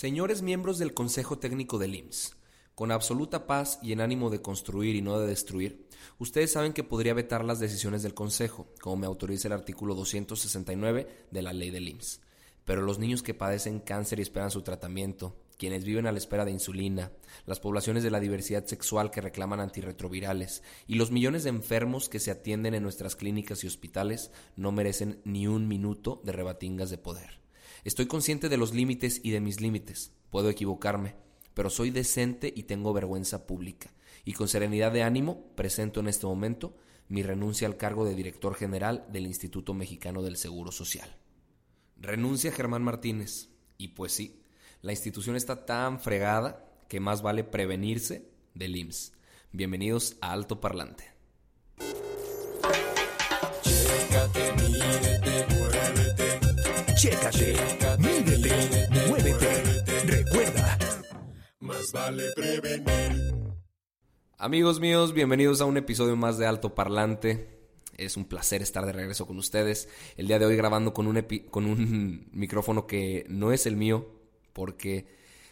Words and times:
Señores 0.00 0.40
miembros 0.40 0.78
del 0.78 0.94
Consejo 0.94 1.38
Técnico 1.38 1.78
del 1.78 1.94
IMSS, 1.94 2.34
con 2.74 2.90
absoluta 2.90 3.46
paz 3.46 3.78
y 3.82 3.92
en 3.92 4.00
ánimo 4.00 4.30
de 4.30 4.40
construir 4.40 4.96
y 4.96 5.02
no 5.02 5.20
de 5.20 5.26
destruir, 5.26 5.86
ustedes 6.18 6.52
saben 6.52 6.72
que 6.72 6.82
podría 6.82 7.12
vetar 7.12 7.44
las 7.44 7.60
decisiones 7.60 8.02
del 8.02 8.14
Consejo, 8.14 8.66
como 8.80 8.96
me 8.96 9.06
autoriza 9.06 9.48
el 9.48 9.52
artículo 9.52 9.94
269 9.94 11.26
de 11.30 11.42
la 11.42 11.52
ley 11.52 11.68
del 11.68 11.86
IMSS. 11.86 12.22
Pero 12.64 12.80
los 12.80 12.98
niños 12.98 13.22
que 13.22 13.34
padecen 13.34 13.78
cáncer 13.78 14.20
y 14.20 14.22
esperan 14.22 14.50
su 14.50 14.62
tratamiento, 14.62 15.36
quienes 15.58 15.84
viven 15.84 16.06
a 16.06 16.12
la 16.12 16.18
espera 16.18 16.46
de 16.46 16.52
insulina, 16.52 17.12
las 17.44 17.60
poblaciones 17.60 18.02
de 18.02 18.10
la 18.10 18.20
diversidad 18.20 18.64
sexual 18.64 19.10
que 19.10 19.20
reclaman 19.20 19.60
antirretrovirales 19.60 20.62
y 20.86 20.94
los 20.94 21.10
millones 21.10 21.44
de 21.44 21.50
enfermos 21.50 22.08
que 22.08 22.20
se 22.20 22.30
atienden 22.30 22.72
en 22.72 22.82
nuestras 22.82 23.16
clínicas 23.16 23.64
y 23.64 23.66
hospitales 23.66 24.30
no 24.56 24.72
merecen 24.72 25.20
ni 25.24 25.46
un 25.46 25.68
minuto 25.68 26.22
de 26.24 26.32
rebatingas 26.32 26.88
de 26.88 26.96
poder. 26.96 27.40
Estoy 27.82 28.06
consciente 28.06 28.48
de 28.48 28.58
los 28.58 28.74
límites 28.74 29.20
y 29.22 29.30
de 29.30 29.40
mis 29.40 29.60
límites. 29.60 30.12
Puedo 30.30 30.50
equivocarme, 30.50 31.14
pero 31.54 31.70
soy 31.70 31.90
decente 31.90 32.52
y 32.54 32.64
tengo 32.64 32.92
vergüenza 32.92 33.46
pública. 33.46 33.90
Y 34.24 34.34
con 34.34 34.48
serenidad 34.48 34.92
de 34.92 35.02
ánimo 35.02 35.46
presento 35.56 36.00
en 36.00 36.08
este 36.08 36.26
momento 36.26 36.76
mi 37.08 37.22
renuncia 37.22 37.66
al 37.66 37.78
cargo 37.78 38.04
de 38.04 38.14
director 38.14 38.54
general 38.54 39.06
del 39.10 39.26
Instituto 39.26 39.72
Mexicano 39.72 40.22
del 40.22 40.36
Seguro 40.36 40.72
Social. 40.72 41.16
Renuncia 41.96 42.52
Germán 42.52 42.82
Martínez. 42.82 43.48
Y 43.78 43.88
pues 43.88 44.12
sí, 44.12 44.42
la 44.82 44.92
institución 44.92 45.36
está 45.36 45.64
tan 45.64 46.00
fregada 46.00 46.66
que 46.86 47.00
más 47.00 47.22
vale 47.22 47.44
prevenirse 47.44 48.30
del 48.54 48.76
IMSS. 48.76 49.12
Bienvenidos 49.52 50.16
a 50.20 50.32
Alto 50.32 50.60
Parlante. 50.60 51.10
Mídete, 57.04 57.56
muévete. 59.08 59.82
Recuerda, 60.06 60.78
más 61.60 61.92
vale 61.92 62.24
prevenir. 62.36 63.34
Amigos 64.36 64.80
míos, 64.80 65.14
bienvenidos 65.14 65.62
a 65.62 65.64
un 65.64 65.78
episodio 65.78 66.14
más 66.16 66.36
de 66.36 66.46
Alto 66.46 66.74
Parlante. 66.74 67.58
Es 67.96 68.18
un 68.18 68.26
placer 68.26 68.60
estar 68.60 68.84
de 68.84 68.92
regreso 68.92 69.26
con 69.26 69.38
ustedes. 69.38 69.88
El 70.18 70.26
día 70.26 70.38
de 70.38 70.44
hoy 70.44 70.56
grabando 70.56 70.92
con 70.92 71.06
un, 71.06 71.16
epi- 71.16 71.48
con 71.48 71.64
un 71.64 72.28
micrófono 72.32 72.86
que 72.86 73.24
no 73.30 73.50
es 73.52 73.64
el 73.64 73.76
mío, 73.76 74.06
porque 74.52 75.06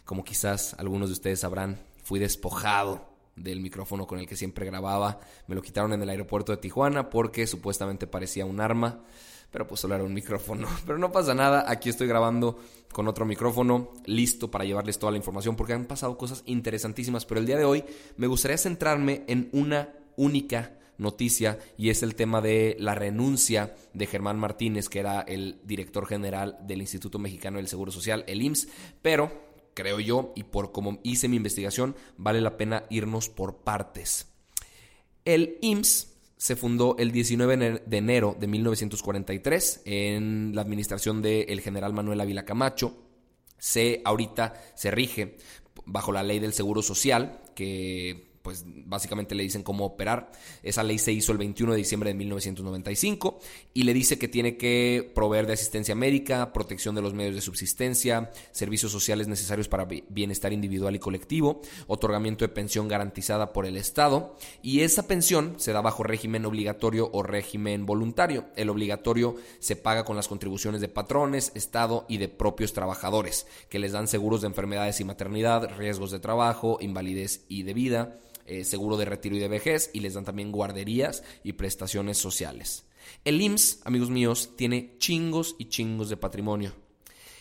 como 0.05 0.25
quizás 0.25 0.75
algunos 0.75 1.09
de 1.09 1.15
ustedes 1.15 1.41
sabrán, 1.41 1.81
fui 2.03 2.19
despojado 2.21 3.09
del 3.37 3.61
micrófono 3.61 4.07
con 4.07 4.19
el 4.19 4.27
que 4.27 4.37
siempre 4.37 4.67
grababa. 4.67 5.21
Me 5.47 5.55
lo 5.55 5.63
quitaron 5.63 5.95
en 5.95 6.03
el 6.03 6.11
aeropuerto 6.11 6.53
de 6.53 6.59
Tijuana 6.59 7.09
porque 7.09 7.47
supuestamente 7.47 8.07
parecía 8.07 8.45
un 8.45 8.61
arma, 8.61 9.03
pero 9.51 9.67
pues 9.67 9.81
solo 9.81 9.95
era 9.95 10.05
un 10.05 10.15
micrófono. 10.15 10.69
Pero 10.87 10.99
no 10.99 11.11
pasa 11.13 11.35
nada, 11.35 11.65
aquí 11.69 11.89
estoy 11.89 12.07
grabando 12.07 12.59
con 12.93 13.09
otro 13.09 13.25
micrófono, 13.25 13.91
listo 14.07 14.51
para 14.51 14.65
llevarles 14.65 14.99
toda 14.99 15.13
la 15.13 15.19
información 15.19 15.57
porque 15.57 15.73
han 15.73 15.87
pasado 15.87 16.17
cosas 16.17 16.43
interesantísimas, 16.47 17.27
pero 17.27 17.41
el 17.41 17.47
día 17.47 17.59
de 17.59 17.65
hoy 17.65 17.85
me 18.17 18.27
gustaría 18.27 18.57
centrarme 18.57 19.25
en 19.27 19.51
una 19.53 19.93
única 20.17 20.79
noticia 20.97 21.59
y 21.77 21.91
es 21.91 22.03
el 22.03 22.15
tema 22.15 22.41
de 22.41 22.77
la 22.79 22.95
renuncia 22.95 23.75
de 23.95 24.07
Germán 24.07 24.39
Martínez, 24.39 24.89
que 24.89 24.99
era 25.01 25.21
el 25.21 25.61
director 25.65 26.07
general 26.07 26.59
del 26.63 26.81
Instituto 26.81 27.19
Mexicano 27.19 27.59
del 27.59 27.69
Seguro 27.69 27.93
Social, 27.93 28.25
el 28.27 28.43
IMSS, 28.43 28.69
pero 29.01 29.49
creo 29.75 30.01
yo, 30.01 30.33
y 30.35 30.43
por 30.43 30.73
como 30.73 30.99
hice 31.05 31.29
mi 31.29 31.37
investigación, 31.37 31.95
vale 32.17 32.41
la 32.41 32.57
pena 32.57 32.85
irnos 32.91 33.29
por 33.29 33.59
partes. 33.59 34.27
El 35.25 35.59
IMSS 35.61 36.18
se 36.39 36.57
fundó 36.57 36.97
el 36.99 37.11
19 37.11 37.83
de 37.85 37.97
enero 37.97 38.37
de 38.39 38.47
1943 38.47 39.83
en 39.85 40.53
la 40.55 40.63
administración 40.63 41.21
del 41.21 41.61
general 41.61 41.93
Manuel 41.93 42.21
Ávila 42.21 42.45
Camacho. 42.45 42.97
Se 43.59 44.01
ahorita 44.05 44.55
se 44.77 44.93
rige 44.93 45.37
bajo 45.85 46.13
la 46.13 46.23
ley 46.23 46.39
del 46.39 46.53
Seguro 46.53 46.81
Social, 46.81 47.41
que 47.57 48.28
pues 48.43 48.65
básicamente 48.67 49.35
le 49.35 49.43
dicen 49.43 49.63
cómo 49.63 49.85
operar. 49.85 50.31
Esa 50.63 50.83
ley 50.83 50.99
se 50.99 51.13
hizo 51.13 51.33
el 51.33 51.39
21 51.39 51.73
de 51.73 51.79
diciembre 51.79 52.11
de 52.11 52.15
1995 52.15 53.41
y 53.75 53.83
le 53.85 53.95
dice 53.95 54.19
que 54.19 54.29
tiene 54.29 54.57
que 54.57 55.11
proveer 55.15 55.47
de 55.47 55.53
asistencia 55.55 55.95
médica, 55.95 56.53
protección 56.53 56.95
de 56.95 57.03
los 57.03 57.15
medios 57.15 57.35
de 57.35 57.41
subsistencia, 57.41 58.31
servicios 58.53 58.93
sociales 58.93 59.29
necesarios 59.29 59.69
para 59.69 59.85
bi- 59.85 60.05
bienestar 60.09 60.53
individual 60.53 60.95
y 60.97 60.99
colectivo, 60.99 61.61
otorgamiento 61.87 62.45
de 62.45 62.49
pensión 62.49 62.89
garantizada 62.89 63.53
por 63.53 63.67
el 63.67 63.77
Estado 63.77 64.37
y 64.63 64.81
esa 64.81 65.07
pensión 65.07 65.55
se 65.59 65.73
da 65.73 65.81
bajo 65.81 66.03
régimen 66.03 66.47
obligatorio 66.47 67.11
o 67.13 67.23
régimen 67.23 67.87
voluntario. 67.87 68.47
El 68.57 68.71
obligatorio 68.71 69.37
se 69.59 69.77
paga 69.77 70.05
con 70.05 70.17
las 70.17 70.29
contribuciones 70.29 70.81
de 70.81 70.89
patrones, 70.89 71.53
Estado 71.55 72.07
y 72.09 72.19
de 72.19 72.29
propios 72.29 72.73
trabajadores, 72.73 73.47
que 73.69 73.79
les 73.79 73.93
dan 73.93 74.09
seguros 74.09 74.41
de 74.43 74.49
enfermedades 74.49 75.01
y 75.01 75.05
maternidad, 75.05 75.71
riesgos 75.77 76.11
de 76.11 76.21
trabajo, 76.21 76.79
invalidez 76.81 77.45
y 77.49 77.63
de 77.63 77.75
vida, 77.75 78.19
eh, 78.49 78.65
seguro 78.65 78.97
de 78.97 79.05
retiro 79.05 79.37
y 79.37 79.41
de 79.41 79.49
vejez 79.49 79.91
y 79.93 80.01
les 80.01 80.15
dan 80.15 80.25
también 80.25 80.51
guarderías 80.51 81.23
y 81.45 81.53
prestaciones 81.53 82.19
sociales. 82.19 82.87
El 83.25 83.41
IMSS, 83.41 83.81
amigos 83.85 84.11
míos, 84.11 84.51
tiene 84.57 84.97
chingos 84.99 85.55
y 85.59 85.67
chingos 85.67 86.09
de 86.09 86.17
patrimonio. 86.17 86.75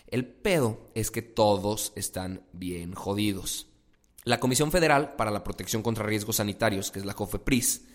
El 0.08 0.26
pedo 0.26 0.90
es 0.96 1.10
que 1.12 1.22
todos 1.22 1.94
están 1.96 2.44
bien 2.54 2.94
jodidos. 2.94 3.68
La 4.24 4.40
Comisión 4.40 4.72
Federal 4.72 5.16
para 5.16 5.32
la 5.32 5.44
Protección 5.44 5.82
contra 5.82 6.06
Riesgos 6.06 6.38
Sanitarios, 6.38 6.92
que 6.92 7.00
es 7.00 7.06
la 7.06 7.14
COFEPRIS, 7.14 7.86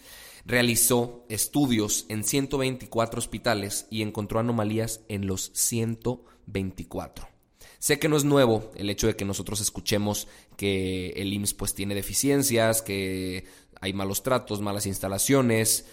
realizó 0.44 1.24
estudios 1.28 2.06
en 2.08 2.24
124 2.24 3.18
hospitales 3.18 3.86
y 3.90 4.02
encontró 4.02 4.40
anomalías 4.40 5.00
en 5.08 5.26
los 5.26 5.50
124. 5.54 7.31
Sé 7.82 7.98
que 7.98 8.08
no 8.08 8.16
es 8.16 8.22
nuevo 8.22 8.70
el 8.76 8.90
hecho 8.90 9.08
de 9.08 9.16
que 9.16 9.24
nosotros 9.24 9.60
escuchemos 9.60 10.28
que 10.56 11.08
el 11.16 11.32
IMSS 11.32 11.54
pues 11.54 11.74
tiene 11.74 11.96
deficiencias, 11.96 12.80
que 12.80 13.44
hay 13.80 13.92
malos 13.92 14.22
tratos, 14.22 14.60
malas 14.60 14.86
instalaciones. 14.86 15.86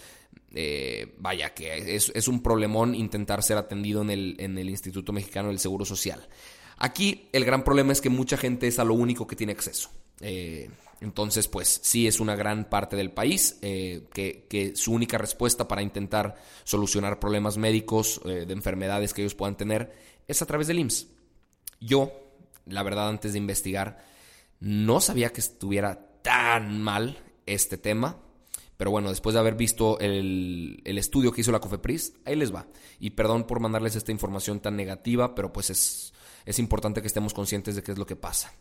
eh, 0.54 1.16
vaya, 1.18 1.52
que 1.52 1.96
es, 1.96 2.28
un 2.28 2.44
problemón 2.44 2.94
intentar 2.94 3.42
ser 3.42 3.56
atendido 3.56 4.02
en 4.02 4.10
el, 4.10 4.70
Instituto 4.70 5.12
Mexicano 5.12 5.48
del 5.48 5.58
Seguro 5.58 5.84
Social. 5.84 6.28
Aquí 6.76 7.28
el 7.32 7.44
gran 7.44 7.64
problema 7.64 7.90
es 7.92 8.00
que 8.00 8.08
mucha 8.08 8.36
gente 8.36 8.68
es 8.68 8.78
a 8.78 8.84
lo 8.84 8.94
único 8.94 9.26
que 9.26 9.34
tiene 9.34 9.52
acceso. 9.52 9.90
Eh, 10.20 10.70
entonces, 11.00 11.48
pues 11.48 11.80
sí 11.82 12.06
es 12.06 12.20
una 12.20 12.36
gran 12.36 12.70
parte 12.70 12.94
del 12.94 13.10
país 13.10 13.58
eh, 13.62 14.04
que, 14.12 14.74
su 14.76 14.92
única 14.92 15.18
respuesta 15.18 15.66
para 15.66 15.82
intentar 15.82 16.36
solucionar 16.62 17.18
problemas 17.18 17.56
médicos, 17.56 18.20
de 18.24 18.52
enfermedades 18.52 19.12
que 19.12 19.22
ellos 19.22 19.34
puedan 19.34 19.56
tener, 19.56 19.92
es 20.28 20.40
a 20.40 20.46
través 20.46 20.68
del 20.68 20.78
IMSS. 20.78 21.19
Yo, 21.80 22.12
la 22.66 22.82
verdad, 22.82 23.08
antes 23.08 23.32
de 23.32 23.38
investigar, 23.38 24.04
no 24.60 25.00
sabía 25.00 25.32
que 25.32 25.40
estuviera 25.40 26.06
tan 26.22 26.80
mal 26.82 27.18
este 27.46 27.78
tema. 27.78 28.18
Pero 28.76 28.90
bueno, 28.90 29.10
después 29.10 29.34
de 29.34 29.40
haber 29.40 29.56
visto 29.56 29.98
el, 29.98 30.80
el 30.84 30.96
estudio 30.96 31.32
que 31.32 31.42
hizo 31.42 31.52
la 31.52 31.60
COFEPRIS, 31.60 32.14
ahí 32.24 32.36
les 32.36 32.54
va. 32.54 32.66
Y 32.98 33.10
perdón 33.10 33.46
por 33.46 33.60
mandarles 33.60 33.94
esta 33.94 34.12
información 34.12 34.60
tan 34.60 34.74
negativa, 34.74 35.34
pero 35.34 35.52
pues 35.52 35.68
es, 35.68 36.14
es 36.46 36.58
importante 36.58 37.02
que 37.02 37.06
estemos 37.06 37.34
conscientes 37.34 37.76
de 37.76 37.82
qué 37.82 37.92
es 37.92 37.98
lo 37.98 38.06
que 38.06 38.16
pasa. 38.16 38.54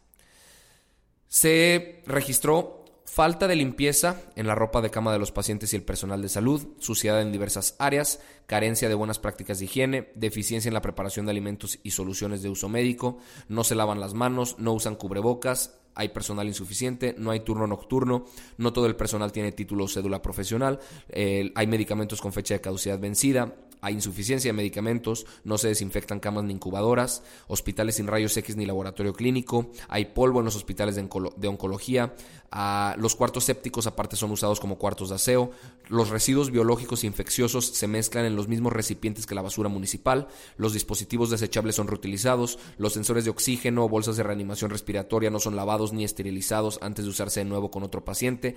Se 1.27 2.03
registró 2.05 2.78
falta 3.09 3.47
de 3.47 3.55
limpieza 3.55 4.21
en 4.35 4.45
la 4.45 4.53
ropa 4.53 4.81
de 4.81 4.91
cama 4.91 5.11
de 5.11 5.17
los 5.17 5.31
pacientes 5.31 5.73
y 5.73 5.75
el 5.75 5.83
personal 5.83 6.21
de 6.21 6.29
salud, 6.29 6.67
suciedad 6.77 7.21
en 7.21 7.31
diversas 7.31 7.75
áreas, 7.79 8.19
carencia 8.45 8.87
de 8.87 8.93
buenas 8.93 9.17
prácticas 9.17 9.57
de 9.57 9.65
higiene, 9.65 10.09
deficiencia 10.13 10.69
en 10.69 10.75
la 10.75 10.81
preparación 10.81 11.25
de 11.25 11.31
alimentos 11.31 11.79
y 11.81 11.91
soluciones 11.91 12.43
de 12.43 12.49
uso 12.49 12.69
médico, 12.69 13.17
no 13.47 13.63
se 13.63 13.73
lavan 13.73 13.99
las 13.99 14.13
manos, 14.13 14.57
no 14.59 14.73
usan 14.73 14.95
cubrebocas, 14.95 15.79
hay 15.95 16.09
personal 16.09 16.47
insuficiente, 16.47 17.15
no 17.17 17.31
hay 17.31 17.39
turno 17.39 17.65
nocturno, 17.65 18.25
no 18.57 18.73
todo 18.73 18.85
el 18.85 18.95
personal 18.95 19.31
tiene 19.31 19.51
título 19.53 19.85
o 19.85 19.87
cédula 19.87 20.21
profesional, 20.21 20.79
eh, 21.09 21.51
hay 21.55 21.65
medicamentos 21.65 22.21
con 22.21 22.31
fecha 22.31 22.53
de 22.53 22.61
caducidad 22.61 22.99
vencida, 22.99 23.55
hay 23.81 23.93
insuficiencia 23.93 24.49
de 24.49 24.53
medicamentos, 24.53 25.25
no 25.43 25.57
se 25.57 25.69
desinfectan 25.69 26.19
camas 26.19 26.43
ni 26.43 26.53
incubadoras, 26.53 27.23
hospitales 27.47 27.95
sin 27.95 28.07
rayos 28.07 28.35
X 28.35 28.55
ni 28.55 28.65
laboratorio 28.65 29.13
clínico, 29.13 29.71
hay 29.87 30.05
polvo 30.05 30.39
en 30.39 30.45
los 30.45 30.55
hospitales 30.55 30.95
de, 30.95 31.47
oncología, 31.47 32.13
ah, 32.51 32.95
los 32.97 33.15
cuartos 33.15 33.45
sépticos 33.45 33.87
aparte 33.87 34.15
son 34.15 34.31
usados 34.31 34.59
como 34.59 34.77
cuartos 34.77 35.09
de 35.09 35.15
aseo, 35.15 35.51
los 35.87 36.09
residuos 36.09 36.51
biológicos 36.51 37.03
infecciosos 37.03 37.65
se 37.65 37.87
mezclan 37.87 38.25
en 38.25 38.35
los 38.35 38.47
mismos 38.47 38.73
recipientes 38.73 39.25
que 39.25 39.35
la 39.35 39.41
basura 39.41 39.69
municipal, 39.69 40.27
los 40.57 40.73
dispositivos 40.73 41.29
desechables 41.29 41.75
son 41.75 41.87
reutilizados, 41.87 42.59
los 42.77 42.93
sensores 42.93 43.23
de 43.23 43.31
oxígeno 43.31 43.85
o 43.85 43.89
bolsas 43.89 44.17
de 44.17 44.23
reanimación 44.23 44.71
respiratoria 44.71 45.29
no 45.29 45.39
son 45.39 45.55
lavados 45.55 45.93
ni 45.93 46.03
esterilizados 46.03 46.79
antes 46.81 47.05
de 47.05 47.11
usarse 47.11 47.39
de 47.39 47.45
nuevo 47.45 47.71
con 47.71 47.83
otro 47.83 48.03
paciente 48.03 48.55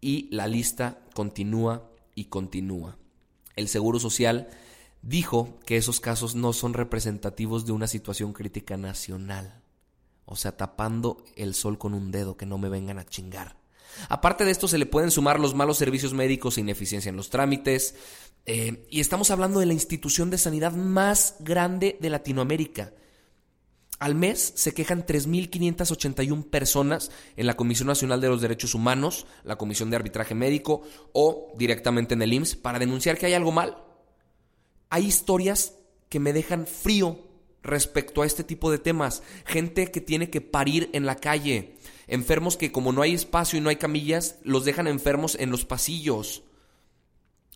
y 0.00 0.28
la 0.30 0.46
lista 0.46 0.98
continúa 1.14 1.88
y 2.14 2.26
continúa. 2.26 3.01
El 3.56 3.68
Seguro 3.68 3.98
Social 3.98 4.48
dijo 5.02 5.58
que 5.66 5.76
esos 5.76 6.00
casos 6.00 6.34
no 6.34 6.52
son 6.52 6.74
representativos 6.74 7.66
de 7.66 7.72
una 7.72 7.86
situación 7.86 8.32
crítica 8.32 8.76
nacional. 8.76 9.60
O 10.24 10.36
sea, 10.36 10.56
tapando 10.56 11.24
el 11.36 11.54
sol 11.54 11.78
con 11.78 11.94
un 11.94 12.10
dedo, 12.10 12.36
que 12.36 12.46
no 12.46 12.58
me 12.58 12.68
vengan 12.68 12.98
a 12.98 13.04
chingar. 13.04 13.56
Aparte 14.08 14.44
de 14.44 14.50
esto, 14.50 14.68
se 14.68 14.78
le 14.78 14.86
pueden 14.86 15.10
sumar 15.10 15.38
los 15.38 15.54
malos 15.54 15.76
servicios 15.76 16.14
médicos 16.14 16.58
ineficiencia 16.58 17.10
en 17.10 17.16
los 17.16 17.30
trámites. 17.30 17.94
Eh, 18.46 18.86
y 18.90 19.00
estamos 19.00 19.30
hablando 19.30 19.60
de 19.60 19.66
la 19.66 19.74
institución 19.74 20.30
de 20.30 20.38
sanidad 20.38 20.72
más 20.72 21.36
grande 21.40 21.98
de 22.00 22.10
Latinoamérica. 22.10 22.92
Al 24.02 24.16
mes 24.16 24.54
se 24.56 24.74
quejan 24.74 25.06
3.581 25.06 26.50
personas 26.50 27.12
en 27.36 27.46
la 27.46 27.54
Comisión 27.54 27.86
Nacional 27.86 28.20
de 28.20 28.26
los 28.26 28.40
Derechos 28.40 28.74
Humanos, 28.74 29.26
la 29.44 29.54
Comisión 29.54 29.90
de 29.90 29.96
Arbitraje 29.96 30.34
Médico 30.34 30.82
o 31.12 31.52
directamente 31.56 32.14
en 32.14 32.22
el 32.22 32.32
IMSS 32.32 32.56
para 32.56 32.80
denunciar 32.80 33.16
que 33.16 33.26
hay 33.26 33.34
algo 33.34 33.52
mal. 33.52 33.78
Hay 34.90 35.06
historias 35.06 35.74
que 36.08 36.18
me 36.18 36.32
dejan 36.32 36.66
frío 36.66 37.16
respecto 37.62 38.22
a 38.22 38.26
este 38.26 38.42
tipo 38.42 38.72
de 38.72 38.80
temas. 38.80 39.22
Gente 39.46 39.92
que 39.92 40.00
tiene 40.00 40.30
que 40.30 40.40
parir 40.40 40.90
en 40.94 41.06
la 41.06 41.14
calle. 41.14 41.76
Enfermos 42.08 42.56
que 42.56 42.72
como 42.72 42.90
no 42.92 43.02
hay 43.02 43.14
espacio 43.14 43.56
y 43.56 43.62
no 43.62 43.68
hay 43.68 43.76
camillas, 43.76 44.40
los 44.42 44.64
dejan 44.64 44.88
enfermos 44.88 45.36
en 45.38 45.52
los 45.52 45.64
pasillos. 45.64 46.42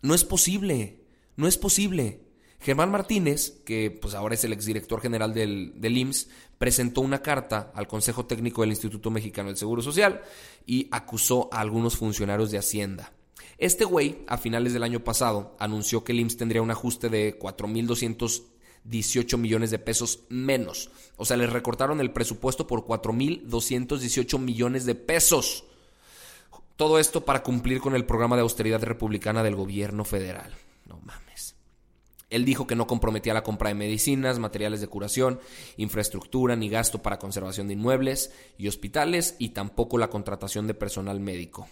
No 0.01 0.15
es 0.15 0.23
posible. 0.23 1.01
No 1.35 1.49
es 1.49 1.59
posible. 1.59 2.26
Germán 2.61 2.91
Martínez, 2.91 3.63
que 3.65 3.91
pues 3.91 4.15
ahora 4.15 4.35
es 4.35 4.45
el 4.45 4.53
exdirector 4.53 5.01
general 5.01 5.35
del, 5.35 5.73
del, 5.77 5.97
IMSS, 5.97 6.29
presentó 6.59 7.01
una 7.01 7.23
carta 7.23 7.71
al 7.75 7.87
Consejo 7.87 8.27
Técnico 8.27 8.63
del 8.63 8.71
Instituto 8.71 9.11
Mexicano 9.11 9.49
del 9.49 9.57
Seguro 9.57 9.83
Social 9.83 10.23
y 10.65 10.89
acusó 10.91 11.49
a 11.53 11.61
algunos 11.61 11.97
funcionarios 11.97 12.51
de 12.51 12.59
Hacienda. 12.59 13.13
Este 13.59 13.85
güey, 13.85 14.19
a 14.27 14.37
finales 14.37 14.73
del 14.73 14.83
año 14.83 15.01
pasado, 15.01 15.57
anunció 15.59 16.05
que 16.05 16.13
el 16.13 16.21
IMSS 16.21 16.37
tendría 16.37 16.63
un 16.63 16.71
ajuste 16.71 17.09
de 17.09 17.39
4.218 17.39 19.39
millones 19.39 19.71
de 19.71 19.79
pesos 19.79 20.21
menos. 20.29 20.91
O 21.17 21.25
sea, 21.25 21.37
les 21.37 21.51
recortaron 21.51 22.01
el 22.01 22.11
presupuesto 22.11 22.67
por 22.67 22.87
4.218 22.87 24.39
millones 24.39 24.85
de 24.85 24.95
pesos. 24.95 25.65
Todo 26.77 26.99
esto 26.99 27.25
para 27.25 27.43
cumplir 27.43 27.81
con 27.81 27.95
el 27.95 28.05
programa 28.05 28.37
de 28.37 28.43
austeridad 28.43 28.83
republicana 28.83 29.43
del 29.43 29.57
gobierno 29.57 30.05
federal. 30.05 30.55
No 30.87 30.99
mames. 30.99 31.26
Él 32.29 32.45
dijo 32.45 32.67
que 32.67 32.75
no 32.75 32.87
comprometía 32.87 33.35
la 33.35 33.45
compra 33.45 33.69
de 33.69 33.75
medicinas, 33.75 34.39
materiales 34.39 34.81
de 34.81 34.89
curación, 34.89 35.41
infraestructura 35.77 36.57
ni 36.57 36.69
gasto 36.69 37.01
para 37.01 37.19
conservación 37.19 37.69
de 37.69 37.75
inmuebles 37.75 38.33
y 38.59 38.67
hospitales 38.67 39.37
y 39.39 39.51
tampoco 39.51 39.97
la 39.99 40.11
contratación 40.11 40.67
de 40.67 40.75
personal 40.75 41.21
médico. 41.21 41.69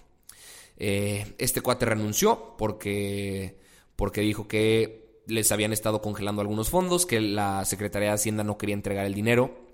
Eh, 0.77 1.35
este 1.39 1.61
cuate 1.61 1.87
renunció 1.87 2.55
porque, 2.57 3.59
porque 3.97 4.21
dijo 4.21 4.47
que 4.47 5.23
les 5.27 5.51
habían 5.53 5.73
estado 5.73 6.01
congelando 6.01 6.41
algunos 6.41 6.71
fondos, 6.71 7.07
que 7.07 7.21
la 7.21 7.65
Secretaría 7.65 8.09
de 8.09 8.15
Hacienda 8.15 8.45
no 8.45 8.59
quería 8.59 8.75
entregar 8.75 9.07
el 9.07 9.15
dinero. 9.15 9.69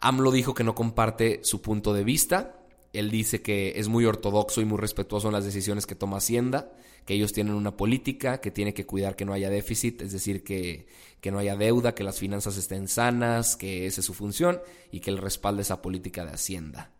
AMLO 0.00 0.30
dijo 0.30 0.54
que 0.54 0.64
no 0.64 0.74
comparte 0.74 1.40
su 1.42 1.62
punto 1.62 1.92
de 1.94 2.04
vista. 2.04 2.63
Él 2.94 3.10
dice 3.10 3.42
que 3.42 3.74
es 3.76 3.88
muy 3.88 4.04
ortodoxo 4.04 4.60
y 4.60 4.64
muy 4.64 4.78
respetuoso 4.78 5.28
en 5.28 5.34
las 5.34 5.44
decisiones 5.44 5.86
que 5.86 5.94
toma 5.94 6.18
Hacienda 6.18 6.72
que 7.04 7.14
ellos 7.14 7.32
tienen 7.32 7.54
una 7.54 7.76
política 7.76 8.40
que 8.40 8.50
tiene 8.50 8.72
que 8.72 8.86
cuidar 8.86 9.16
que 9.16 9.24
no 9.24 9.32
haya 9.32 9.50
déficit, 9.50 10.00
es 10.02 10.12
decir, 10.12 10.42
que, 10.42 10.86
que 11.20 11.30
no 11.30 11.38
haya 11.38 11.56
deuda, 11.56 11.94
que 11.94 12.04
las 12.04 12.18
finanzas 12.18 12.56
estén 12.56 12.88
sanas, 12.88 13.56
que 13.56 13.86
esa 13.86 14.00
es 14.00 14.06
su 14.06 14.14
función 14.14 14.60
y 14.90 15.00
que 15.00 15.10
él 15.10 15.18
respalde 15.18 15.62
esa 15.62 15.82
política 15.82 16.24
de 16.24 16.32
Hacienda. 16.32 16.92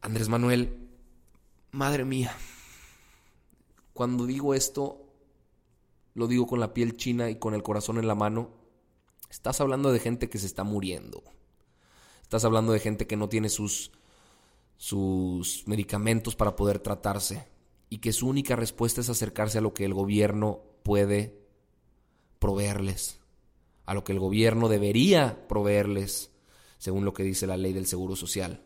Andrés 0.00 0.28
Manuel, 0.28 0.76
madre 1.70 2.04
mía, 2.04 2.36
cuando 3.94 4.26
digo 4.26 4.54
esto, 4.54 5.06
lo 6.14 6.26
digo 6.26 6.46
con 6.46 6.60
la 6.60 6.74
piel 6.74 6.96
china 6.96 7.30
y 7.30 7.36
con 7.36 7.54
el 7.54 7.62
corazón 7.62 7.98
en 7.98 8.08
la 8.08 8.14
mano, 8.14 8.50
estás 9.30 9.60
hablando 9.60 9.92
de 9.92 10.00
gente 10.00 10.28
que 10.28 10.38
se 10.38 10.46
está 10.46 10.64
muriendo. 10.64 11.22
Estás 12.22 12.44
hablando 12.44 12.72
de 12.72 12.80
gente 12.80 13.06
que 13.06 13.16
no 13.16 13.28
tiene 13.28 13.48
sus, 13.48 13.92
sus 14.82 15.62
medicamentos 15.68 16.34
para 16.34 16.56
poder 16.56 16.80
tratarse 16.80 17.46
y 17.88 17.98
que 17.98 18.12
su 18.12 18.26
única 18.26 18.56
respuesta 18.56 19.00
es 19.00 19.08
acercarse 19.08 19.58
a 19.58 19.60
lo 19.60 19.72
que 19.74 19.84
el 19.84 19.94
gobierno 19.94 20.60
puede 20.82 21.38
proveerles, 22.40 23.20
a 23.86 23.94
lo 23.94 24.02
que 24.02 24.10
el 24.10 24.18
gobierno 24.18 24.68
debería 24.68 25.46
proveerles, 25.46 26.32
según 26.78 27.04
lo 27.04 27.14
que 27.14 27.22
dice 27.22 27.46
la 27.46 27.56
ley 27.56 27.72
del 27.72 27.86
Seguro 27.86 28.16
Social. 28.16 28.60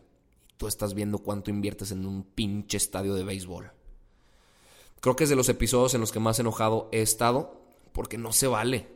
Tú 0.57 0.65
estás 0.65 0.95
viendo 0.95 1.19
cuánto 1.19 1.51
inviertes 1.51 1.91
en 1.91 2.03
un 2.03 2.23
pinche 2.23 2.77
estadio 2.77 3.13
de 3.13 3.23
béisbol. 3.23 3.71
Creo 4.99 5.15
que 5.15 5.25
es 5.25 5.29
de 5.29 5.35
los 5.35 5.49
episodios 5.49 5.93
en 5.93 6.01
los 6.01 6.11
que 6.11 6.19
más 6.19 6.39
enojado 6.39 6.89
he 6.91 7.03
estado, 7.03 7.61
porque 7.91 8.17
no 8.17 8.33
se 8.33 8.47
vale, 8.47 8.87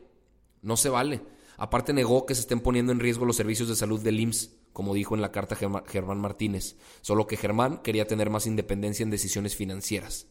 no 0.60 0.76
se 0.76 0.88
vale. 0.88 1.22
Aparte 1.56 1.92
negó 1.92 2.26
que 2.26 2.34
se 2.34 2.42
estén 2.42 2.60
poniendo 2.60 2.92
en 2.92 3.00
riesgo 3.00 3.24
los 3.24 3.36
servicios 3.36 3.68
de 3.68 3.76
salud 3.76 4.00
del 4.00 4.20
IMSS 4.20 4.50
como 4.72 4.94
dijo 4.94 5.14
en 5.14 5.20
la 5.20 5.32
carta 5.32 5.56
Germán 5.56 6.20
Martínez, 6.20 6.76
solo 7.02 7.26
que 7.26 7.36
Germán 7.36 7.82
quería 7.82 8.06
tener 8.06 8.30
más 8.30 8.46
independencia 8.46 9.04
en 9.04 9.10
decisiones 9.10 9.54
financieras. 9.54 10.26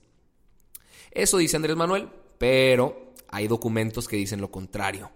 Eso 1.12 1.38
dice 1.38 1.58
Andrés 1.58 1.76
Manuel, 1.76 2.10
pero 2.38 3.14
hay 3.28 3.48
documentos 3.48 4.08
que 4.08 4.18
dicen 4.18 4.42
lo 4.42 4.52
contrario, 4.52 5.12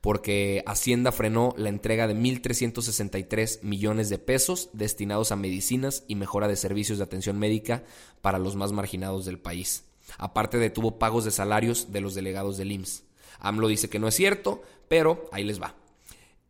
porque 0.00 0.62
Hacienda 0.66 1.12
frenó 1.12 1.54
la 1.56 1.68
entrega 1.68 2.06
de 2.06 2.14
1.363 2.14 3.62
millones 3.62 4.08
de 4.08 4.18
pesos 4.18 4.70
destinados 4.72 5.32
a 5.32 5.36
medicinas 5.36 6.04
y 6.08 6.16
mejora 6.16 6.48
de 6.48 6.56
servicios 6.56 6.98
de 6.98 7.04
atención 7.04 7.38
médica 7.38 7.84
para 8.20 8.38
los 8.38 8.56
más 8.56 8.72
marginados 8.72 9.24
del 9.24 9.38
país. 9.38 9.84
Aparte 10.18 10.58
detuvo 10.58 10.98
pagos 10.98 11.24
de 11.24 11.30
salarios 11.30 11.92
de 11.92 12.00
los 12.00 12.14
delegados 12.14 12.56
del 12.56 12.72
IMSS. 12.72 13.04
AMLO 13.40 13.68
dice 13.68 13.88
que 13.88 13.98
no 13.98 14.08
es 14.08 14.14
cierto, 14.14 14.62
pero 14.88 15.28
ahí 15.32 15.44
les 15.44 15.60
va. 15.60 15.74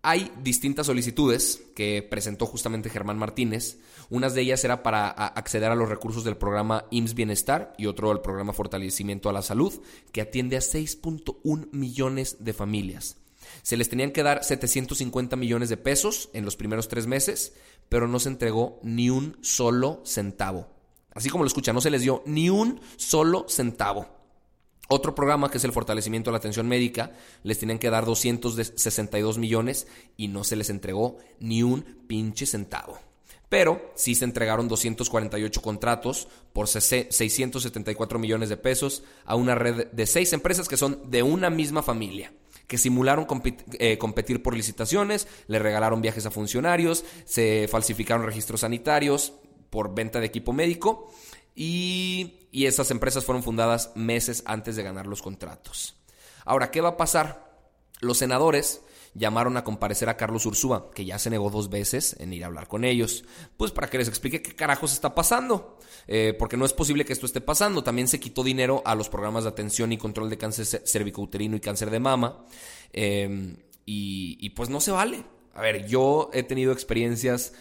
Hay 0.05 0.32
distintas 0.43 0.87
solicitudes 0.87 1.62
que 1.76 2.02
presentó 2.02 2.46
justamente 2.46 2.90
Germán 2.90 3.19
Martínez. 3.19 3.79
Unas 4.11 4.34
de 4.34 4.40
ellas 4.40 4.64
era 4.64 4.82
para 4.82 5.08
acceder 5.08 5.70
a 5.70 5.76
los 5.76 5.88
recursos 5.88 6.25
del 6.25 6.37
programa 6.37 6.87
IMSS 6.90 7.14
Bienestar 7.14 7.73
y 7.79 7.87
otro 7.87 8.11
al 8.11 8.20
programa 8.20 8.52
Fortalecimiento 8.52 9.29
a 9.29 9.32
la 9.32 9.43
Salud, 9.43 9.81
que 10.11 10.20
atiende 10.20 10.56
a 10.56 10.61
6.1 10.61 11.69
millones 11.70 12.38
de 12.40 12.52
familias. 12.52 13.17
Se 13.62 13.76
les 13.76 13.88
tenían 13.88 14.11
que 14.11 14.25
dar 14.25 14.43
750 14.43 15.37
millones 15.37 15.69
de 15.69 15.76
pesos 15.76 16.31
en 16.32 16.44
los 16.44 16.56
primeros 16.56 16.88
tres 16.88 17.06
meses, 17.06 17.55
pero 17.89 18.08
no 18.08 18.19
se 18.19 18.29
entregó 18.29 18.81
ni 18.82 19.08
un 19.08 19.36
solo 19.41 20.03
centavo. 20.05 20.69
Así 21.15 21.31
como 21.31 21.44
lo 21.44 21.48
escuchan, 21.48 21.77
no 21.77 21.81
se 21.81 21.91
les 21.91 22.03
dio 22.03 22.24
ni 22.27 22.51
un 22.51 22.81
solo 22.96 23.46
centavo. 23.48 24.21
Otro 24.94 25.15
programa 25.15 25.51
que 25.51 25.56
es 25.56 25.65
el 25.65 25.72
fortalecimiento 25.72 26.29
de 26.29 26.32
la 26.32 26.39
atención 26.39 26.69
médica, 26.69 27.13
les 27.44 27.58
tenían 27.58 27.79
que 27.79 27.89
dar 27.89 28.05
262 28.05 29.39
millones 29.39 29.87
y 30.19 30.29
no 30.29 30.44
se 30.44 30.55
les 30.55 30.69
entregó 30.69 31.17
ni 31.41 31.63
un 31.63 31.81
pinche 32.06 32.44
centavo. 32.44 32.99
Pero 33.49 33.91
sí 33.94 34.15
se 34.15 34.27
entregaron 34.27 34.69
248 34.69 35.63
contratos 35.63 36.29
por 36.53 36.69
674 36.69 38.19
millones 38.19 38.51
de 38.51 38.58
pesos 38.58 39.03
a 39.25 39.34
una 39.34 39.55
red 39.55 39.87
de 39.87 40.05
seis 40.06 40.34
empresas 40.34 40.69
que 40.69 40.77
son 40.77 41.11
de 41.11 41.22
una 41.22 41.49
misma 41.49 41.82
familia 41.82 42.31
que 42.67 42.77
simularon 42.77 43.27
eh, 43.79 43.96
competir 43.96 44.43
por 44.43 44.55
licitaciones, 44.55 45.27
le 45.46 45.58
regalaron 45.58 46.03
viajes 46.03 46.27
a 46.27 46.31
funcionarios, 46.31 47.03
se 47.25 47.67
falsificaron 47.67 48.27
registros 48.27 48.61
sanitarios 48.61 49.32
por 49.70 49.94
venta 49.94 50.20
de 50.20 50.27
equipo 50.27 50.53
médico 50.53 51.11
y, 51.55 52.49
esas 52.53 52.91
empresas 52.91 53.25
fueron 53.25 53.43
fundadas 53.43 53.93
meses 53.94 54.43
antes 54.47 54.77
de 54.77 54.82
ganar 54.82 55.06
los 55.06 55.23
contratos. 55.23 55.97
Ahora, 56.44 56.71
¿qué 56.71 56.81
va 56.81 56.91
a 56.91 56.97
pasar? 56.97 57.51
Los 58.01 58.19
senadores 58.19 58.82
llamaron 59.15 59.56
a 59.56 59.65
comparecer 59.65 60.09
a 60.09 60.17
Carlos 60.17 60.47
Ursúa, 60.47 60.91
que 60.91 61.05
ya 61.05 61.19
se 61.19 61.31
negó 61.31 61.51
dos 61.51 61.69
veces 61.69 62.17
en 62.19 62.32
ir 62.32 62.44
a 62.44 62.47
hablar 62.47 62.67
con 62.69 62.85
ellos, 62.85 63.25
pues 63.56 63.71
para 63.71 63.89
que 63.89 63.99
les 63.99 64.09
explique 64.09 64.43
qué 64.43 64.55
carajos 64.55 64.93
está 64.93 65.15
pasando, 65.15 65.79
eh, 66.06 66.35
porque 66.39 66.56
no 66.56 66.65
es 66.65 66.73
posible 66.73 67.05
que 67.05 67.13
esto 67.13 67.27
esté 67.27 67.41
pasando. 67.41 67.85
También 67.85 68.09
se 68.09 68.21
quitó 68.21 68.43
dinero 68.43 68.82
a 68.85 68.94
los 68.94 69.09
programas 69.09 69.44
de 69.44 69.51
atención 69.51 69.93
y 69.93 69.99
control 69.99 70.31
de 70.31 70.39
cáncer 70.39 70.82
cervicouterino 70.87 71.56
y 71.56 71.61
cáncer 71.61 71.91
de 71.91 72.01
mama, 72.01 72.44
em, 72.93 73.56
y, 73.85 74.39
y 74.41 74.51
pues 74.51 74.71
no 74.71 74.81
se 74.81 74.93
vale. 74.93 75.25
A 75.55 75.61
ver, 75.61 75.87
yo 75.87 76.31
he 76.32 76.43
tenido 76.43 76.73
experiencias 76.73 77.53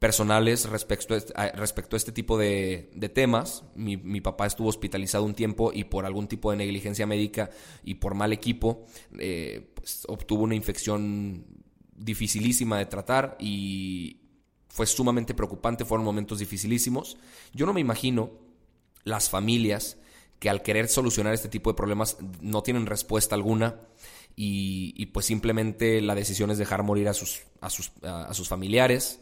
personales 0.00 0.66
respecto 0.68 1.14
a, 1.34 1.48
respecto 1.48 1.94
a 1.94 1.98
este 1.98 2.10
tipo 2.10 2.38
de, 2.38 2.90
temas. 3.14 3.64
Mi, 3.76 4.20
papá 4.20 4.46
estuvo 4.46 4.68
hospitalizado 4.68 5.24
un 5.24 5.34
tiempo 5.34 5.72
y 5.72 5.84
por 5.84 6.06
algún 6.06 6.26
tipo 6.26 6.50
de 6.50 6.56
negligencia 6.56 7.06
médica 7.06 7.50
y 7.84 7.94
por 7.94 8.14
mal 8.14 8.32
equipo, 8.32 8.86
eh, 9.18 9.70
pues, 9.74 10.04
obtuvo 10.08 10.44
una 10.44 10.54
infección 10.54 11.44
dificilísima 11.94 12.78
de 12.78 12.86
tratar 12.86 13.36
y 13.38 14.22
fue 14.68 14.86
sumamente 14.86 15.34
preocupante, 15.34 15.84
fueron 15.84 16.06
momentos 16.06 16.38
dificilísimos. 16.38 17.18
Yo 17.52 17.66
no 17.66 17.74
me 17.74 17.82
imagino 17.82 18.30
las 19.04 19.28
familias 19.28 19.98
que 20.38 20.48
al 20.48 20.62
querer 20.62 20.88
solucionar 20.88 21.34
este 21.34 21.50
tipo 21.50 21.70
de 21.70 21.76
problemas 21.76 22.16
no 22.40 22.62
tienen 22.62 22.86
respuesta 22.86 23.34
alguna 23.34 23.76
y, 24.34 25.04
pues 25.12 25.26
simplemente 25.26 26.00
la 26.00 26.14
decisión 26.14 26.50
es 26.50 26.56
dejar 26.56 26.82
morir 26.84 27.08
a 27.08 27.12
sus, 27.12 27.42
a 27.60 27.68
sus, 27.68 27.92
a 28.02 28.32
sus 28.32 28.48
familiares 28.48 29.20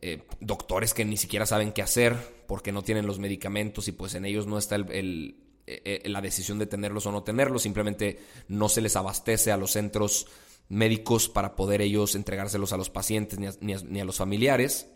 eh, 0.00 0.22
doctores 0.40 0.94
que 0.94 1.04
ni 1.04 1.16
siquiera 1.16 1.46
saben 1.46 1.72
qué 1.72 1.82
hacer 1.82 2.16
porque 2.46 2.72
no 2.72 2.82
tienen 2.82 3.06
los 3.06 3.18
medicamentos 3.18 3.88
y 3.88 3.92
pues 3.92 4.14
en 4.14 4.24
ellos 4.24 4.46
no 4.46 4.58
está 4.58 4.76
el, 4.76 5.36
eh, 5.66 6.02
eh, 6.04 6.08
la 6.08 6.20
decisión 6.20 6.58
de 6.58 6.66
tenerlos 6.66 7.06
o 7.06 7.12
no 7.12 7.22
tenerlos, 7.22 7.62
simplemente 7.62 8.20
no 8.48 8.68
se 8.68 8.82
les 8.82 8.96
abastece 8.96 9.52
a 9.52 9.56
los 9.56 9.72
centros 9.72 10.26
médicos 10.68 11.28
para 11.28 11.56
poder 11.56 11.80
ellos 11.80 12.14
entregárselos 12.14 12.72
a 12.72 12.76
los 12.76 12.90
pacientes 12.90 13.38
ni 13.60 14.00
a 14.00 14.04
los 14.04 14.16
familiares. 14.16 14.88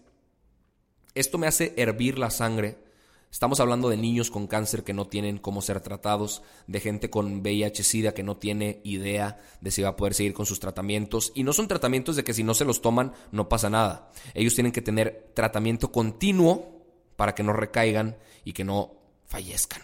Esto 1.14 1.38
me 1.38 1.46
hace 1.46 1.74
hervir 1.76 2.18
la 2.18 2.30
sangre 2.30 2.89
Estamos 3.30 3.60
hablando 3.60 3.88
de 3.88 3.96
niños 3.96 4.28
con 4.28 4.48
cáncer 4.48 4.82
que 4.82 4.92
no 4.92 5.06
tienen 5.06 5.38
cómo 5.38 5.62
ser 5.62 5.80
tratados, 5.80 6.42
de 6.66 6.80
gente 6.80 7.10
con 7.10 7.42
VIH-Sida 7.42 8.12
que 8.12 8.24
no 8.24 8.36
tiene 8.36 8.80
idea 8.82 9.38
de 9.60 9.70
si 9.70 9.82
va 9.82 9.90
a 9.90 9.96
poder 9.96 10.14
seguir 10.14 10.34
con 10.34 10.46
sus 10.46 10.58
tratamientos. 10.58 11.30
Y 11.36 11.44
no 11.44 11.52
son 11.52 11.68
tratamientos 11.68 12.16
de 12.16 12.24
que 12.24 12.34
si 12.34 12.42
no 12.42 12.54
se 12.54 12.64
los 12.64 12.82
toman 12.82 13.12
no 13.30 13.48
pasa 13.48 13.70
nada. 13.70 14.10
Ellos 14.34 14.54
tienen 14.56 14.72
que 14.72 14.82
tener 14.82 15.30
tratamiento 15.34 15.92
continuo 15.92 16.82
para 17.14 17.34
que 17.34 17.44
no 17.44 17.52
recaigan 17.52 18.16
y 18.44 18.52
que 18.52 18.64
no 18.64 18.94
fallezcan. 19.26 19.82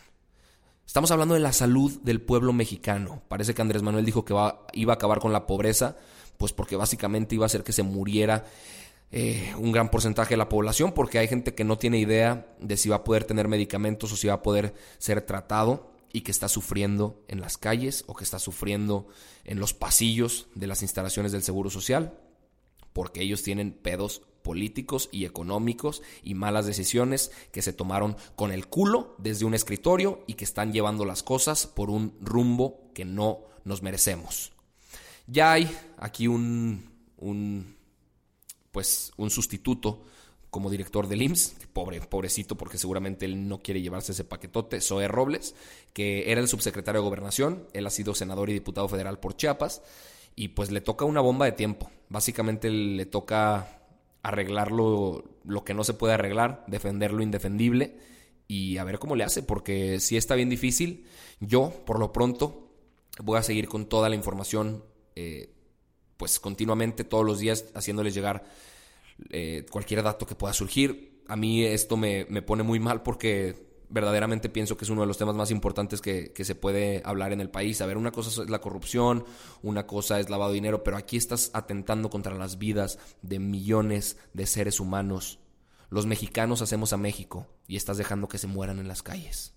Estamos 0.84 1.12
hablando 1.12 1.34
de 1.34 1.40
la 1.40 1.52
salud 1.52 2.00
del 2.02 2.20
pueblo 2.20 2.52
mexicano. 2.52 3.22
Parece 3.28 3.54
que 3.54 3.62
Andrés 3.62 3.82
Manuel 3.82 4.04
dijo 4.04 4.24
que 4.24 4.34
iba 4.72 4.92
a 4.92 4.96
acabar 4.96 5.20
con 5.20 5.32
la 5.32 5.46
pobreza, 5.46 5.96
pues 6.36 6.52
porque 6.52 6.74
básicamente 6.74 7.36
iba 7.36 7.44
a 7.44 7.46
hacer 7.46 7.62
que 7.62 7.72
se 7.72 7.84
muriera 7.84 8.44
eh, 9.12 9.54
un 9.56 9.72
gran 9.72 9.90
porcentaje 9.90 10.30
de 10.30 10.38
la 10.38 10.48
población 10.48 10.92
porque 10.92 11.18
hay 11.18 11.28
gente 11.28 11.54
que 11.54 11.64
no 11.64 11.78
tiene 11.78 11.98
idea 11.98 12.54
de 12.60 12.76
si 12.76 12.88
va 12.88 12.96
a 12.96 13.04
poder 13.04 13.24
tener 13.24 13.46
medicamentos 13.46 14.12
o 14.12 14.16
si 14.16 14.26
va 14.26 14.34
a 14.34 14.42
poder 14.42 14.74
ser 14.98 15.20
tratado 15.22 15.92
y 16.12 16.22
que 16.22 16.32
está 16.32 16.48
sufriendo 16.48 17.22
en 17.28 17.40
las 17.40 17.56
calles 17.56 18.04
o 18.08 18.14
que 18.14 18.24
está 18.24 18.38
sufriendo 18.38 19.06
en 19.44 19.60
los 19.60 19.74
pasillos 19.74 20.48
de 20.54 20.66
las 20.66 20.82
instalaciones 20.82 21.32
del 21.32 21.42
Seguro 21.42 21.70
Social 21.70 22.18
porque 22.92 23.22
ellos 23.22 23.42
tienen 23.42 23.72
pedos 23.72 24.22
políticos 24.42 25.08
y 25.12 25.24
económicos 25.24 26.02
y 26.22 26.34
malas 26.34 26.66
decisiones 26.66 27.30
que 27.52 27.62
se 27.62 27.72
tomaron 27.72 28.16
con 28.36 28.52
el 28.52 28.68
culo 28.68 29.14
desde 29.18 29.44
un 29.44 29.54
escritorio 29.54 30.24
y 30.26 30.34
que 30.34 30.44
están 30.44 30.72
llevando 30.72 31.04
las 31.04 31.22
cosas 31.22 31.66
por 31.66 31.90
un 31.90 32.16
rumbo 32.20 32.90
que 32.94 33.04
no 33.04 33.40
nos 33.64 33.82
merecemos. 33.82 34.52
Ya 35.26 35.52
hay 35.52 35.70
aquí 35.98 36.28
un, 36.28 36.90
un 37.18 37.75
pues 38.76 39.10
un 39.16 39.30
sustituto 39.30 40.02
como 40.50 40.68
director 40.68 41.08
del 41.08 41.22
IMSS, 41.22 41.56
pobre, 41.72 41.98
pobrecito, 42.02 42.58
porque 42.58 42.76
seguramente 42.76 43.24
él 43.24 43.48
no 43.48 43.62
quiere 43.62 43.80
llevarse 43.80 44.12
ese 44.12 44.22
paquetote, 44.22 44.82
Zoe 44.82 45.08
Robles, 45.08 45.54
que 45.94 46.30
era 46.30 46.42
el 46.42 46.46
subsecretario 46.46 47.00
de 47.00 47.06
Gobernación, 47.06 47.68
él 47.72 47.86
ha 47.86 47.90
sido 47.90 48.14
senador 48.14 48.50
y 48.50 48.52
diputado 48.52 48.86
federal 48.86 49.18
por 49.18 49.34
Chiapas, 49.34 49.80
y 50.34 50.48
pues 50.48 50.70
le 50.70 50.82
toca 50.82 51.06
una 51.06 51.22
bomba 51.22 51.46
de 51.46 51.52
tiempo. 51.52 51.90
Básicamente 52.10 52.68
le 52.68 53.06
toca 53.06 53.80
arreglar 54.22 54.72
lo, 54.72 55.24
lo 55.46 55.64
que 55.64 55.72
no 55.72 55.82
se 55.82 55.94
puede 55.94 56.12
arreglar, 56.12 56.62
defender 56.66 57.14
lo 57.14 57.22
indefendible 57.22 57.96
y 58.46 58.76
a 58.76 58.84
ver 58.84 58.98
cómo 58.98 59.16
le 59.16 59.24
hace, 59.24 59.42
porque 59.42 60.00
si 60.00 60.18
está 60.18 60.34
bien 60.34 60.50
difícil, 60.50 61.06
yo 61.40 61.70
por 61.86 61.98
lo 61.98 62.12
pronto 62.12 62.68
voy 63.20 63.38
a 63.38 63.42
seguir 63.42 63.68
con 63.68 63.86
toda 63.86 64.10
la 64.10 64.16
información 64.16 64.84
eh, 65.14 65.55
pues 66.16 66.40
continuamente 66.40 67.04
todos 67.04 67.24
los 67.24 67.38
días 67.38 67.66
haciéndoles 67.74 68.14
llegar 68.14 68.44
eh, 69.30 69.66
cualquier 69.70 70.02
dato 70.02 70.26
que 70.26 70.34
pueda 70.34 70.52
surgir. 70.52 71.22
A 71.28 71.36
mí 71.36 71.64
esto 71.64 71.96
me, 71.96 72.24
pone 72.42 72.62
muy 72.62 72.78
mal 72.80 73.02
porque 73.02 73.66
verdaderamente 73.88 74.48
pienso 74.48 74.76
que 74.76 74.84
es 74.84 74.90
uno 74.90 75.02
de 75.02 75.06
los 75.06 75.18
temas 75.18 75.34
más 75.34 75.50
importantes 75.50 76.00
que, 76.00 76.32
que, 76.32 76.44
se 76.44 76.54
puede 76.54 77.02
hablar 77.04 77.32
en 77.32 77.40
el 77.40 77.50
país. 77.50 77.80
A 77.80 77.86
ver, 77.86 77.96
una 77.96 78.12
cosa 78.12 78.42
es 78.42 78.50
la 78.50 78.60
corrupción, 78.60 79.24
una 79.62 79.86
cosa 79.86 80.20
es 80.20 80.30
lavado 80.30 80.52
de 80.52 80.56
dinero, 80.56 80.82
pero 80.82 80.96
aquí 80.96 81.16
estás 81.16 81.50
atentando 81.52 82.10
contra 82.10 82.34
las 82.34 82.58
vidas 82.58 82.98
de 83.22 83.38
millones 83.38 84.18
de 84.32 84.46
seres 84.46 84.80
humanos. 84.80 85.38
Los 85.88 86.06
mexicanos 86.06 86.62
hacemos 86.62 86.92
a 86.92 86.96
México 86.96 87.46
y 87.68 87.76
estás 87.76 87.96
dejando 87.96 88.28
que 88.28 88.38
se 88.38 88.48
mueran 88.48 88.78
en 88.78 88.88
las 88.88 89.02
calles. 89.02 89.54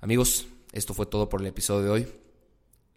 Amigos, 0.00 0.46
esto 0.72 0.92
fue 0.92 1.06
todo 1.06 1.28
por 1.28 1.40
el 1.40 1.46
episodio 1.46 1.82
de 1.82 1.90
hoy. 1.90 2.08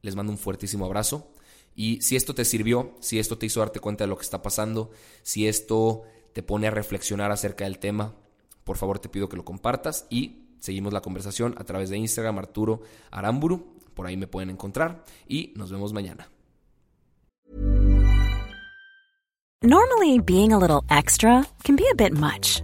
Les 0.01 0.15
mando 0.15 0.31
un 0.31 0.37
fuertísimo 0.37 0.85
abrazo 0.85 1.31
y 1.77 2.01
si 2.01 2.15
esto 2.15 2.33
te 2.33 2.43
sirvió, 2.43 2.95
si 2.99 3.19
esto 3.19 3.37
te 3.37 3.45
hizo 3.45 3.59
darte 3.59 3.79
cuenta 3.79 4.03
de 4.03 4.07
lo 4.07 4.17
que 4.17 4.23
está 4.23 4.41
pasando, 4.41 4.89
si 5.21 5.47
esto 5.47 6.01
te 6.33 6.41
pone 6.41 6.65
a 6.65 6.71
reflexionar 6.71 7.31
acerca 7.31 7.65
del 7.65 7.77
tema, 7.77 8.15
por 8.63 8.77
favor 8.77 8.97
te 8.97 9.09
pido 9.09 9.29
que 9.29 9.37
lo 9.37 9.45
compartas 9.45 10.07
y 10.09 10.47
seguimos 10.59 10.91
la 10.91 11.01
conversación 11.01 11.53
a 11.59 11.63
través 11.65 11.91
de 11.91 11.97
Instagram 11.97 12.39
Arturo 12.39 12.81
Aramburu, 13.11 13.75
por 13.93 14.07
ahí 14.07 14.17
me 14.17 14.25
pueden 14.25 14.49
encontrar 14.49 15.05
y 15.27 15.53
nos 15.55 15.71
vemos 15.71 15.93
mañana. 15.93 16.27
Normally 19.61 20.19
being 20.19 20.53
a 20.53 20.57
little 20.57 20.81
extra 20.89 21.45
can 21.63 21.75
be 21.75 21.85
a 21.91 21.95
bit 21.95 22.13
much, 22.13 22.63